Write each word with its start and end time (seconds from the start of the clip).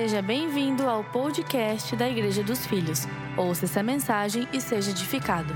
Seja 0.00 0.22
bem-vindo 0.22 0.88
ao 0.88 1.02
podcast 1.02 1.96
da 1.96 2.08
Igreja 2.08 2.40
dos 2.40 2.64
Filhos. 2.64 3.04
Ouça 3.36 3.64
essa 3.64 3.82
mensagem 3.82 4.46
e 4.52 4.60
seja 4.60 4.92
edificado. 4.92 5.52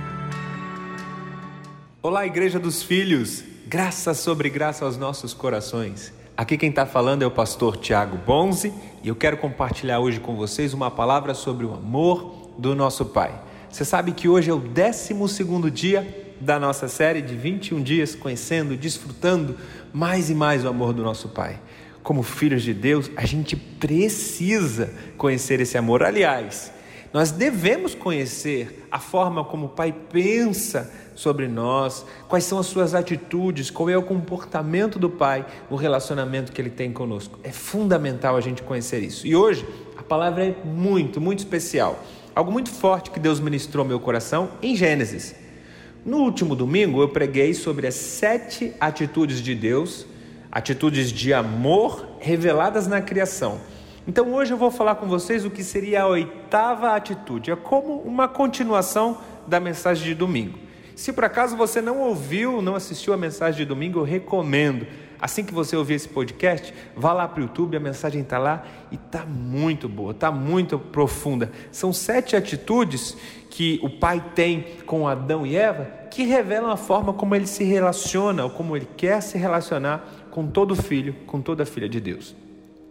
Olá, 2.03 2.27
Igreja 2.27 2.59
dos 2.59 2.83
Filhos! 2.83 3.45
Graça 3.69 4.15
sobre 4.15 4.51
graça 4.51 4.85
aos 4.85 4.97
nossos 4.97 5.33
corações. 5.33 6.13
Aqui 6.37 6.59
quem 6.59 6.71
está 6.71 6.85
falando 6.85 7.23
é 7.23 7.27
o 7.27 7.31
pastor 7.31 7.77
Tiago 7.77 8.17
Bonzi 8.17 8.75
e 9.01 9.07
eu 9.07 9.15
quero 9.15 9.37
compartilhar 9.37 10.01
hoje 10.01 10.19
com 10.19 10.35
vocês 10.35 10.75
uma 10.75 10.91
palavra 10.91 11.35
sobre 11.35 11.65
o 11.65 11.73
amor 11.73 12.51
do 12.59 12.75
nosso 12.75 13.05
Pai. 13.05 13.41
Você 13.71 13.85
sabe 13.85 14.11
que 14.11 14.29
hoje 14.29 14.51
é 14.51 14.53
o 14.53 14.59
12 14.59 15.71
dia 15.71 16.35
da 16.41 16.59
nossa 16.59 16.89
série 16.89 17.23
de 17.23 17.37
21 17.37 17.81
dias 17.81 18.17
conhecendo, 18.17 18.77
desfrutando 18.77 19.57
mais 19.93 20.31
e 20.31 20.35
mais 20.35 20.65
o 20.65 20.69
amor 20.69 20.93
do 20.93 21.05
nosso 21.05 21.29
Pai. 21.29 21.61
Como 22.03 22.23
filhos 22.23 22.63
de 22.63 22.75
Deus, 22.75 23.11
a 23.17 23.25
gente 23.25 23.57
precisa 23.57 24.93
conhecer 25.17 25.61
esse 25.61 25.79
amor. 25.79 26.03
Aliás, 26.03 26.73
nós 27.13 27.31
devemos 27.31 27.95
conhecer 27.95 28.87
a 28.91 28.99
forma 28.99 29.45
como 29.45 29.67
o 29.67 29.69
Pai 29.69 29.95
pensa 30.11 30.93
sobre 31.15 31.47
nós, 31.47 32.05
quais 32.29 32.45
são 32.45 32.59
as 32.59 32.67
suas 32.67 32.95
atitudes, 32.95 33.71
qual 33.71 33.89
é 33.91 33.97
o 33.97 34.03
comportamento 34.03 34.99
do 34.99 35.11
Pai, 35.11 35.47
o 35.71 35.77
relacionamento 35.77 36.53
que 36.53 36.61
ele 36.61 36.71
tem 36.71 36.93
conosco. 36.93 37.39
É 37.45 37.53
fundamental 37.53 38.37
a 38.37 38.41
gente 38.41 38.63
conhecer 38.63 39.03
isso. 39.03 39.27
E 39.27 39.37
hoje 39.37 39.67
a 39.97 40.03
palavra 40.03 40.47
é 40.47 40.57
muito, 40.65 41.21
muito 41.21 41.41
especial 41.41 42.03
algo 42.35 42.51
muito 42.51 42.71
forte 42.71 43.11
que 43.11 43.21
Deus 43.21 43.41
ministrou 43.41 43.83
ao 43.83 43.89
meu 43.89 44.01
coração 44.01 44.53
em 44.63 44.75
Gênesis. 44.75 45.35
No 46.05 46.19
último 46.19 46.57
domingo 46.57 47.01
eu 47.01 47.09
preguei 47.09 47.55
sobre 47.55 47.87
as 47.87 47.95
sete 47.95 48.73
atitudes 48.81 49.41
de 49.41 49.55
Deus, 49.55 50.07
atitudes 50.53 51.11
de 51.11 51.33
amor 51.33 52.07
reveladas 52.21 52.87
na 52.87 53.01
criação. 53.01 53.59
Então 54.07 54.35
hoje 54.35 54.53
eu 54.53 54.59
vou 54.59 54.71
falar 54.71 54.97
com 54.97 55.09
vocês 55.09 55.47
o 55.47 55.51
que 55.51 55.65
seria 55.65 56.03
a 56.03 56.07
oitava 56.07 56.95
atitude, 56.95 57.51
é 57.51 57.57
como 57.57 58.03
uma 58.03 58.29
continuação 58.29 59.17
da 59.47 59.59
mensagem 59.59 60.05
de 60.05 60.15
domingo. 60.15 60.59
Se 60.95 61.11
por 61.11 61.25
acaso 61.25 61.57
você 61.57 61.81
não 61.81 62.01
ouviu, 62.01 62.61
não 62.61 62.75
assistiu 62.75 63.15
a 63.15 63.17
mensagem 63.17 63.59
de 63.61 63.65
domingo, 63.65 64.01
eu 64.01 64.05
recomendo 64.05 64.87
Assim 65.23 65.45
que 65.45 65.55
você 65.55 65.77
ouvir 65.77 65.95
esse 65.95 66.09
podcast, 66.09 66.75
vá 66.97 67.13
lá 67.13 67.29
para 67.29 67.39
o 67.39 67.45
YouTube, 67.45 67.77
a 67.77 67.81
mensagem 67.81 68.23
está 68.23 68.39
lá 68.39 68.67
e 68.91 68.97
está 68.97 69.25
muito 69.25 69.89
boa, 69.89 70.11
está 70.11 70.33
muito 70.33 70.81
profunda. 70.81 71.53
São 71.71 71.93
sete 71.93 72.35
atitudes 72.35 73.17
que 73.49 73.79
o 73.85 73.89
pai 73.89 74.21
tem 74.35 74.67
com 74.85 75.07
Adão 75.07 75.47
e 75.47 75.55
Eva 75.55 75.85
que 76.11 76.25
revelam 76.25 76.73
a 76.73 76.77
forma 76.77 77.13
como 77.13 77.37
ele 77.37 77.47
se 77.47 77.63
relaciona 77.63 78.43
ou 78.43 78.51
como 78.51 78.77
ele 78.77 78.89
quer 78.97 79.23
se 79.23 79.39
relacionar 79.39 80.27
com 80.33 80.49
todo 80.49 80.75
filho, 80.75 81.15
com 81.25 81.41
toda 81.41 81.65
filha 81.65 81.89
de 81.89 82.01
Deus. 82.01 82.35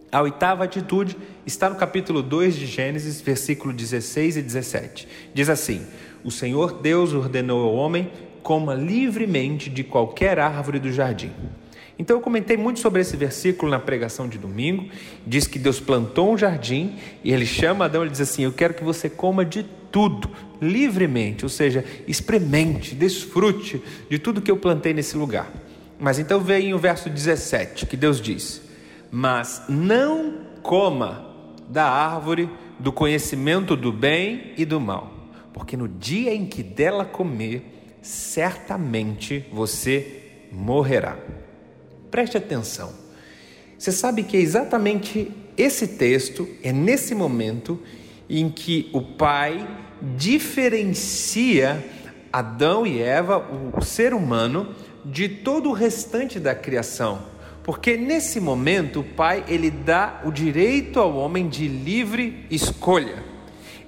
A 0.10 0.22
oitava 0.22 0.64
atitude 0.64 1.18
está 1.46 1.70
no 1.70 1.76
capítulo 1.76 2.24
2 2.24 2.56
de 2.56 2.66
Gênesis, 2.66 3.20
versículo 3.20 3.74
16 3.74 4.38
e 4.38 4.42
17. 4.42 5.08
Diz 5.34 5.50
assim: 5.50 5.86
O 6.24 6.32
Senhor 6.32 6.80
Deus 6.82 7.12
ordenou 7.12 7.66
ao 7.66 7.76
homem 7.76 8.10
coma 8.42 8.74
livremente 8.74 9.70
de 9.70 9.84
qualquer 9.84 10.40
árvore 10.40 10.80
do 10.80 10.94
jardim. 10.94 11.32
Então 12.02 12.18
eu 12.18 12.22
comentei 12.22 12.58
muito 12.58 12.80
sobre 12.80 13.00
esse 13.00 13.16
versículo 13.16 13.70
na 13.70 13.78
pregação 13.78 14.28
de 14.28 14.40
domingo. 14.40 14.90
Diz 15.24 15.46
que 15.46 15.60
Deus 15.60 15.80
plantou 15.80 16.34
um 16.34 16.38
jardim 16.38 16.96
e 17.24 17.32
ele 17.32 17.46
chama 17.46 17.86
Adão 17.86 18.04
e 18.04 18.10
diz 18.10 18.20
assim: 18.20 18.44
Eu 18.44 18.52
quero 18.52 18.74
que 18.74 18.84
você 18.84 19.08
coma 19.08 19.46
de 19.46 19.64
tudo, 19.92 20.28
livremente, 20.60 21.46
ou 21.46 21.50
seja, 21.50 21.86
experimente, 22.08 22.96
desfrute 22.96 23.80
de 24.10 24.18
tudo 24.18 24.42
que 24.42 24.50
eu 24.50 24.58
plantei 24.58 24.96
nesse 24.96 25.16
lugar. 25.16 25.54
Mas 26.00 26.18
então 26.18 26.40
vem 26.40 26.74
o 26.74 26.80
verso 26.80 27.08
17 27.08 27.86
que 27.86 27.96
Deus 27.96 28.20
diz: 28.20 28.64
Mas 29.12 29.62
não 29.70 30.38
coma 30.64 31.24
da 31.70 31.86
árvore 31.86 32.50
do 32.80 32.92
conhecimento 32.92 33.76
do 33.76 33.92
bem 33.92 34.54
e 34.58 34.66
do 34.66 34.82
mal, 34.82 35.14
porque 35.54 35.78
no 35.78 35.88
dia 35.88 36.34
em 36.34 36.48
que 36.48 36.64
dela 36.64 37.06
comer, 37.06 37.64
certamente 38.02 39.46
você 39.52 40.24
morrerá. 40.52 41.16
Preste 42.12 42.38
atenção. 42.38 42.92
Você 43.78 43.92
sabe 43.92 44.24
que 44.24 44.38
é 44.38 44.42
exatamente 44.42 45.32
esse 45.58 45.88
texto, 45.88 46.48
é 46.62 46.72
nesse 46.72 47.16
momento 47.16 47.80
em 48.30 48.50
que 48.50 48.90
o 48.94 49.02
Pai 49.02 49.68
diferencia 50.18 51.84
Adão 52.32 52.86
e 52.86 53.02
Eva, 53.02 53.38
o 53.74 53.82
ser 53.82 54.14
humano, 54.14 54.76
de 55.04 55.28
todo 55.28 55.70
o 55.70 55.74
restante 55.74 56.40
da 56.40 56.54
criação. 56.54 57.24
Porque 57.64 57.98
nesse 57.98 58.40
momento 58.40 59.00
o 59.00 59.04
Pai 59.04 59.44
ele 59.48 59.72
dá 59.72 60.22
o 60.24 60.32
direito 60.32 61.00
ao 61.00 61.16
homem 61.16 61.48
de 61.50 61.68
livre 61.68 62.46
escolha 62.50 63.32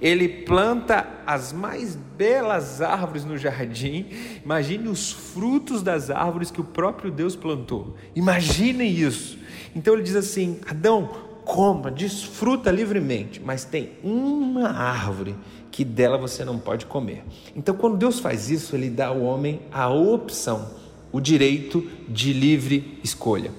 ele 0.04 0.28
planta 0.28 1.08
as 1.26 1.50
mais 1.50 1.96
belas 1.96 2.82
árvores 2.82 3.24
no 3.24 3.38
jardim. 3.38 4.04
Imagine 4.44 4.88
os 4.88 5.10
frutos 5.10 5.82
das 5.82 6.10
árvores 6.10 6.50
que 6.50 6.60
o 6.60 6.64
próprio 6.64 7.10
Deus 7.10 7.34
plantou. 7.34 7.96
Imaginem 8.14 8.90
isso. 8.90 9.38
Então 9.74 9.94
ele 9.94 10.02
diz 10.02 10.14
assim: 10.14 10.60
Adão, 10.68 11.08
coma, 11.42 11.90
desfruta 11.90 12.70
livremente, 12.70 13.40
mas 13.42 13.64
tem 13.64 13.92
uma 14.04 14.68
árvore 14.68 15.34
que 15.70 15.86
dela 15.86 16.18
você 16.18 16.44
não 16.44 16.58
pode 16.58 16.84
comer. 16.84 17.24
Então, 17.56 17.74
quando 17.74 17.96
Deus 17.96 18.20
faz 18.20 18.50
isso, 18.50 18.76
ele 18.76 18.90
dá 18.90 19.06
ao 19.06 19.22
homem 19.22 19.62
a 19.72 19.88
opção, 19.88 20.68
o 21.10 21.18
direito 21.18 21.82
de 22.06 22.34
livre 22.34 23.00
escolha. 23.02 23.50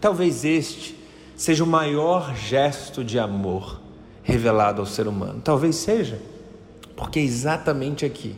Talvez 0.00 0.44
este 0.44 0.96
seja 1.36 1.62
o 1.62 1.66
maior 1.66 2.34
gesto 2.34 3.04
de 3.04 3.20
amor 3.20 3.81
revelado 4.22 4.80
ao 4.80 4.86
ser 4.86 5.06
humano. 5.08 5.40
Talvez 5.42 5.76
seja, 5.76 6.20
porque 6.96 7.18
é 7.18 7.22
exatamente 7.22 8.04
aqui 8.04 8.36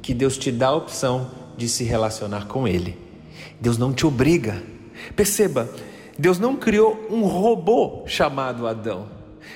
que 0.00 0.12
Deus 0.12 0.36
te 0.36 0.50
dá 0.50 0.68
a 0.68 0.76
opção 0.76 1.30
de 1.56 1.68
se 1.68 1.84
relacionar 1.84 2.46
com 2.46 2.66
Ele. 2.66 2.98
Deus 3.60 3.78
não 3.78 3.92
te 3.92 4.06
obriga. 4.06 4.62
Perceba, 5.14 5.68
Deus 6.18 6.38
não 6.38 6.56
criou 6.56 7.06
um 7.10 7.22
robô 7.22 8.02
chamado 8.06 8.66
Adão, 8.66 9.06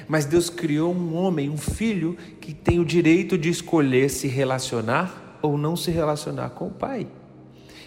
mas 0.09 0.25
Deus 0.25 0.49
criou 0.49 0.95
um 0.95 1.15
homem, 1.17 1.51
um 1.51 1.57
filho, 1.57 2.17
que 2.41 2.55
tem 2.55 2.79
o 2.79 2.85
direito 2.85 3.37
de 3.37 3.49
escolher 3.49 4.09
se 4.09 4.29
relacionar 4.29 5.39
ou 5.43 5.59
não 5.59 5.77
se 5.77 5.91
relacionar 5.91 6.51
com 6.51 6.69
o 6.69 6.71
Pai. 6.71 7.07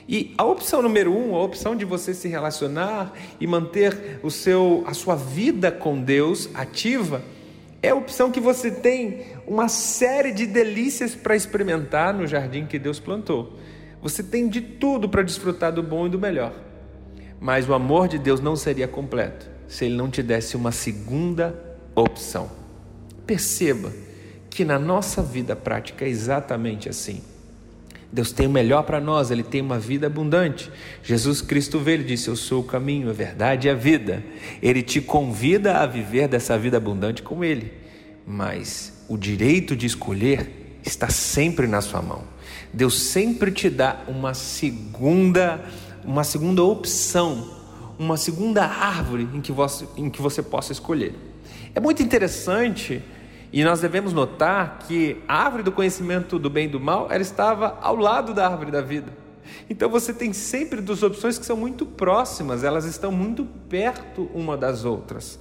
E 0.07 0.33
a 0.37 0.43
opção 0.43 0.81
número 0.81 1.15
um, 1.15 1.35
a 1.35 1.43
opção 1.43 1.75
de 1.75 1.85
você 1.85 2.15
se 2.15 2.27
relacionar 2.27 3.13
e 3.39 3.45
manter 3.45 4.19
o 4.23 4.31
seu, 4.31 4.83
a 4.87 4.93
sua 4.93 5.15
vida 5.15 5.71
com 5.71 6.01
Deus 6.01 6.49
ativa, 6.55 7.21
é 7.81 7.89
a 7.89 7.95
opção 7.95 8.31
que 8.31 8.39
você 8.39 8.69
tem 8.69 9.25
uma 9.47 9.69
série 9.69 10.31
de 10.31 10.45
delícias 10.45 11.15
para 11.15 11.35
experimentar 11.35 12.13
no 12.13 12.27
jardim 12.27 12.65
que 12.65 12.77
Deus 12.77 12.99
plantou. 12.99 13.57
Você 14.01 14.21
tem 14.21 14.47
de 14.47 14.61
tudo 14.61 15.07
para 15.07 15.23
desfrutar 15.23 15.71
do 15.71 15.83
bom 15.83 16.07
e 16.07 16.09
do 16.09 16.19
melhor. 16.19 16.53
Mas 17.39 17.67
o 17.67 17.73
amor 17.73 18.07
de 18.07 18.19
Deus 18.19 18.41
não 18.41 18.55
seria 18.55 18.87
completo 18.87 19.49
se 19.67 19.85
ele 19.85 19.95
não 19.95 20.09
te 20.09 20.21
desse 20.21 20.57
uma 20.57 20.71
segunda 20.71 21.77
opção. 21.95 22.49
Perceba 23.25 23.91
que 24.49 24.65
na 24.65 24.79
nossa 24.79 25.21
vida 25.21 25.55
prática 25.55 26.03
é 26.03 26.09
exatamente 26.09 26.89
assim. 26.89 27.21
Deus 28.11 28.31
tem 28.31 28.47
o 28.47 28.49
melhor 28.49 28.83
para 28.83 28.99
nós, 28.99 29.29
Ele 29.29 29.43
tem 29.43 29.61
uma 29.61 29.77
vida 29.77 30.07
abundante. 30.07 30.71
Jesus 31.03 31.41
Cristo 31.41 31.79
veio 31.79 32.01
e 32.01 32.03
disse: 32.03 32.27
Eu 32.27 32.35
sou 32.35 32.61
o 32.61 32.63
caminho, 32.63 33.09
a 33.09 33.13
verdade 33.13 33.67
e 33.67 33.69
a 33.69 33.75
vida. 33.75 34.23
Ele 34.61 34.81
te 34.81 34.99
convida 34.99 35.77
a 35.77 35.85
viver 35.85 36.27
dessa 36.27 36.57
vida 36.57 36.77
abundante 36.77 37.21
com 37.21 37.43
Ele, 37.43 37.71
mas 38.25 39.05
o 39.07 39.15
direito 39.17 39.75
de 39.75 39.85
escolher 39.85 40.79
está 40.83 41.09
sempre 41.09 41.67
na 41.67 41.81
sua 41.81 42.01
mão. 42.01 42.23
Deus 42.73 42.99
sempre 42.99 43.51
te 43.51 43.69
dá 43.69 44.03
uma 44.07 44.33
segunda, 44.33 45.63
uma 46.03 46.23
segunda 46.23 46.63
opção, 46.63 47.57
uma 47.99 48.17
segunda 48.17 48.65
árvore 48.65 49.27
em 49.33 49.41
que 49.41 49.51
você, 49.51 49.85
em 49.95 50.09
que 50.09 50.21
você 50.21 50.41
possa 50.41 50.71
escolher. 50.71 51.13
É 51.75 51.79
muito 51.79 52.01
interessante 52.01 53.03
e 53.51 53.63
nós 53.63 53.81
devemos 53.81 54.13
notar 54.13 54.79
que 54.87 55.17
a 55.27 55.43
árvore 55.43 55.63
do 55.63 55.71
conhecimento 55.71 56.37
do 56.37 56.49
bem 56.49 56.65
e 56.65 56.69
do 56.69 56.79
mal, 56.79 57.07
ela 57.09 57.21
estava 57.21 57.77
ao 57.81 57.95
lado 57.95 58.33
da 58.33 58.47
árvore 58.47 58.71
da 58.71 58.81
vida. 58.81 59.11
Então 59.67 59.89
você 59.89 60.13
tem 60.13 60.31
sempre 60.33 60.81
duas 60.81 61.01
opções 61.01 61.39
que 61.39 61.45
são 61.45 61.57
muito 61.57 61.85
próximas, 61.85 62.63
elas 62.63 62.85
estão 62.85 63.11
muito 63.11 63.45
perto 63.67 64.29
uma 64.33 64.55
das 64.55 64.85
outras. 64.85 65.39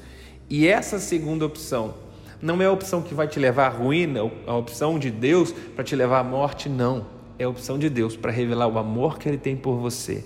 E 0.48 0.66
essa 0.66 0.98
segunda 0.98 1.44
opção 1.44 1.94
não 2.40 2.62
é 2.62 2.66
a 2.66 2.72
opção 2.72 3.02
que 3.02 3.12
vai 3.12 3.26
te 3.26 3.38
levar 3.38 3.66
à 3.66 3.68
ruína, 3.68 4.20
a 4.46 4.54
opção 4.54 4.98
de 4.98 5.10
Deus 5.10 5.52
para 5.52 5.84
te 5.84 5.94
levar 5.94 6.20
à 6.20 6.24
morte, 6.24 6.68
não. 6.68 7.06
É 7.38 7.44
a 7.44 7.48
opção 7.48 7.78
de 7.78 7.90
Deus 7.90 8.16
para 8.16 8.32
revelar 8.32 8.66
o 8.66 8.78
amor 8.78 9.18
que 9.18 9.28
Ele 9.28 9.38
tem 9.38 9.56
por 9.56 9.76
você. 9.76 10.24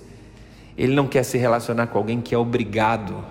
Ele 0.79 0.95
não 0.95 1.07
quer 1.07 1.25
se 1.25 1.37
relacionar 1.37 1.89
com 1.89 1.99
alguém 1.99 2.21
que 2.21 2.35
é 2.35 2.39
obrigado 2.39 3.25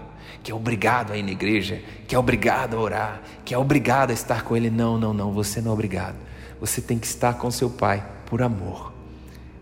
que 0.43 0.51
é 0.51 0.55
obrigado 0.55 1.11
a 1.11 1.17
ir 1.17 1.23
na 1.23 1.31
igreja, 1.31 1.81
que 2.07 2.15
é 2.15 2.19
obrigado 2.19 2.75
a 2.75 2.79
orar, 2.79 3.21
que 3.45 3.53
é 3.53 3.57
obrigado 3.57 4.11
a 4.11 4.13
estar 4.13 4.43
com 4.43 4.55
Ele. 4.55 4.69
Não, 4.69 4.97
não, 4.97 5.13
não, 5.13 5.31
você 5.31 5.61
não 5.61 5.71
é 5.71 5.73
obrigado. 5.73 6.15
Você 6.59 6.81
tem 6.81 6.97
que 6.97 7.07
estar 7.07 7.35
com 7.35 7.49
seu 7.51 7.69
Pai 7.69 8.03
por 8.25 8.41
amor. 8.41 8.91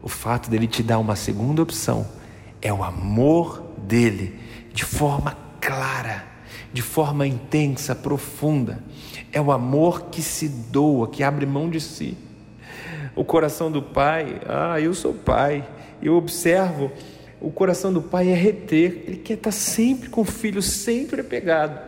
O 0.01 0.07
fato 0.07 0.49
dele 0.49 0.67
te 0.67 0.81
dar 0.81 0.99
uma 0.99 1.15
segunda 1.15 1.61
opção 1.61 2.07
é 2.61 2.71
o 2.71 2.83
amor 2.83 3.63
dele, 3.77 4.39
de 4.73 4.85
forma 4.85 5.37
clara, 5.59 6.25
de 6.71 6.81
forma 6.81 7.27
intensa, 7.27 7.95
profunda. 7.95 8.81
É 9.31 9.41
o 9.41 9.51
amor 9.51 10.05
que 10.09 10.21
se 10.21 10.47
doa, 10.47 11.09
que 11.09 11.23
abre 11.23 11.45
mão 11.45 11.69
de 11.69 11.81
si. 11.81 12.17
O 13.15 13.25
coração 13.25 13.71
do 13.71 13.81
pai, 13.81 14.41
ah, 14.47 14.79
eu 14.79 14.93
sou 14.93 15.13
pai, 15.13 15.67
eu 16.01 16.15
observo, 16.15 16.91
o 17.41 17.49
coração 17.49 17.93
do 17.93 18.01
pai 18.01 18.29
é 18.29 18.35
reter, 18.35 19.03
ele 19.07 19.17
quer 19.17 19.35
estar 19.35 19.51
sempre 19.51 20.09
com 20.09 20.21
o 20.21 20.25
filho, 20.25 20.61
sempre 20.61 21.21
apegado. 21.21 21.79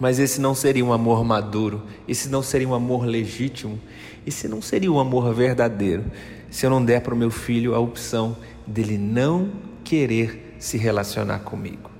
Mas 0.00 0.18
esse 0.18 0.40
não 0.40 0.54
seria 0.54 0.84
um 0.84 0.92
amor 0.92 1.24
maduro, 1.24 1.82
esse 2.08 2.28
não 2.28 2.42
seria 2.42 2.68
um 2.68 2.74
amor 2.74 3.04
legítimo, 3.04 3.78
esse 4.26 4.48
não 4.48 4.62
seria 4.62 4.90
um 4.90 4.98
amor 4.98 5.32
verdadeiro, 5.34 6.04
se 6.50 6.64
eu 6.64 6.70
não 6.70 6.84
der 6.84 7.02
para 7.02 7.14
o 7.14 7.16
meu 7.16 7.30
filho 7.30 7.74
a 7.74 7.78
opção 7.78 8.36
dele 8.66 8.96
não 8.96 9.50
querer 9.84 10.56
se 10.58 10.78
relacionar 10.78 11.40
comigo. 11.40 11.90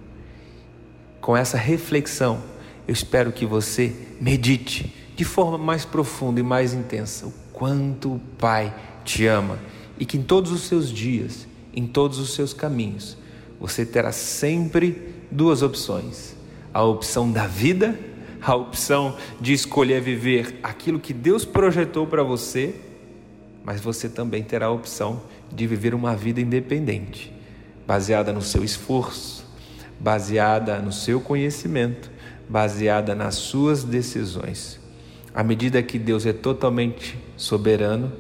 Com 1.21 1.37
essa 1.37 1.57
reflexão, 1.57 2.43
eu 2.89 2.93
espero 2.93 3.33
que 3.33 3.47
você 3.47 3.95
medite 4.21 4.93
de 5.15 5.25
forma 5.25 5.59
mais 5.59 5.85
profunda 5.85 6.41
e 6.41 6.43
mais 6.43 6.73
intensa 6.73 7.27
o 7.27 7.33
quanto 7.53 8.15
o 8.15 8.21
Pai 8.39 8.75
te 9.05 9.27
ama 9.27 9.59
e 9.99 10.05
que 10.05 10.17
em 10.17 10.23
todos 10.23 10.51
os 10.51 10.63
seus 10.63 10.91
dias, 10.91 11.47
em 11.75 11.87
todos 11.87 12.19
os 12.19 12.35
seus 12.35 12.53
caminhos, 12.53 13.17
você 13.61 13.87
terá 13.87 14.13
sempre 14.13 15.15
duas 15.31 15.63
opções: 15.63 16.35
a 16.73 16.83
opção 16.83 17.31
da 17.31 17.47
vida, 17.47 17.99
a 18.41 18.55
opção 18.55 19.17
de 19.41 19.53
escolher 19.53 20.01
viver 20.01 20.59
aquilo 20.63 20.99
que 20.99 21.13
Deus 21.13 21.45
projetou 21.45 22.07
para 22.07 22.23
você, 22.23 22.75
mas 23.65 23.81
você 23.81 24.09
também 24.09 24.43
terá 24.43 24.67
a 24.67 24.71
opção 24.71 25.23
de 25.53 25.67
viver 25.67 25.95
uma 25.95 26.17
vida 26.17 26.41
independente, 26.41 27.33
baseada 27.87 28.33
no 28.33 28.43
seu 28.43 28.65
esforço, 28.65 29.47
baseada 30.01 30.81
no 30.81 30.93
seu 30.93 31.21
conhecimento, 31.21 32.11
baseada 32.49 33.15
nas 33.15 33.37
suas 33.37 33.85
decisões. 33.85 34.81
À 35.35 35.43
medida 35.43 35.83
que 35.83 35.99
Deus 35.99 36.27
é 36.27 36.33
totalmente 36.33 37.17
soberano, 37.37 38.13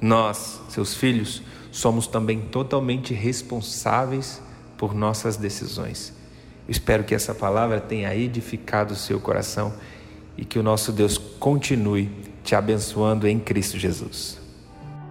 nós, 0.00 0.60
seus 0.68 0.94
filhos, 0.94 1.42
somos 1.76 2.06
também 2.06 2.40
totalmente 2.40 3.12
responsáveis 3.12 4.40
por 4.78 4.94
nossas 4.94 5.36
decisões. 5.36 6.10
Espero 6.66 7.04
que 7.04 7.14
essa 7.14 7.34
palavra 7.34 7.80
tenha 7.80 8.14
edificado 8.16 8.94
o 8.94 8.96
seu 8.96 9.20
coração 9.20 9.74
e 10.38 10.44
que 10.44 10.58
o 10.58 10.62
nosso 10.62 10.90
Deus 10.90 11.18
continue 11.18 12.10
te 12.42 12.54
abençoando 12.54 13.28
em 13.28 13.38
Cristo 13.38 13.78
Jesus. 13.78 14.40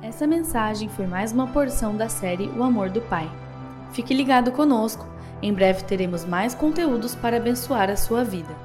Essa 0.01 0.25
mensagem 0.25 0.89
foi 0.89 1.05
mais 1.05 1.31
uma 1.31 1.45
porção 1.47 1.95
da 1.95 2.09
série 2.09 2.49
O 2.57 2.63
Amor 2.63 2.89
do 2.89 3.01
Pai. 3.01 3.29
Fique 3.91 4.13
ligado 4.13 4.51
conosco, 4.51 5.05
em 5.43 5.53
breve 5.53 5.83
teremos 5.83 6.25
mais 6.25 6.55
conteúdos 6.55 7.13
para 7.13 7.37
abençoar 7.37 7.91
a 7.91 7.95
sua 7.95 8.23
vida. 8.23 8.64